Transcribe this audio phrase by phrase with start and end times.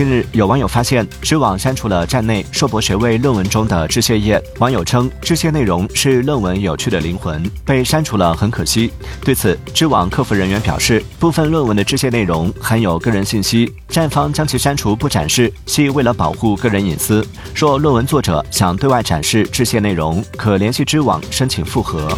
[0.00, 4.42] 近日，有网友发现知网删除了站内硕博学位论文中的致谢页。
[4.58, 8.90] 网友称，致谢内容是论文有趣的灵魂，被删除了很可惜。
[9.22, 17.22] 对此，知网客服人员表示，部分论文的致谢内容含有个人信息，站方将其删除不展示，系为了保护个人隐私。
[17.54, 22.08] 若论文作者想对外展示致谢内容，可联系知网申请复核。